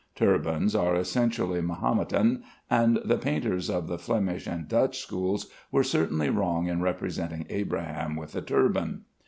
Turbans 0.15 0.73
are 0.73 0.95
essentially 0.95 1.61
Mahometan, 1.61 2.41
and 2.71 2.97
the 3.05 3.19
painters 3.19 3.69
of 3.69 3.85
the 3.85 3.99
Flemish 3.99 4.47
and 4.47 4.67
Dutch 4.67 4.97
schools 4.97 5.51
were 5.71 5.83
certainly 5.83 6.31
wrong 6.31 6.65
in 6.65 6.81
representing 6.81 7.45
Abraham 7.51 8.15
with 8.15 8.35
a 8.35 8.41
turban. 8.41 9.05